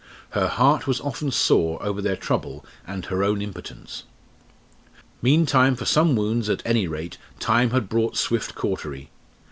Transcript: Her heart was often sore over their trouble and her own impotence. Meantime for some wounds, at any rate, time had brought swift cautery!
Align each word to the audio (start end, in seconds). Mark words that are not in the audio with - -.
Her 0.31 0.47
heart 0.47 0.87
was 0.87 0.99
often 0.99 1.29
sore 1.29 1.77
over 1.83 2.01
their 2.01 2.15
trouble 2.15 2.65
and 2.87 3.05
her 3.05 3.23
own 3.23 3.39
impotence. 3.39 4.01
Meantime 5.21 5.75
for 5.75 5.85
some 5.85 6.15
wounds, 6.15 6.49
at 6.49 6.63
any 6.65 6.87
rate, 6.87 7.19
time 7.39 7.69
had 7.69 7.87
brought 7.87 8.17
swift 8.17 8.55
cautery! 8.55 9.11